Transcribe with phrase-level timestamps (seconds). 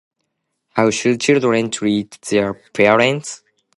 [0.69, 3.43] How should children treat their parents?